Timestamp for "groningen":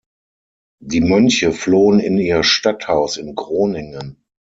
3.35-4.25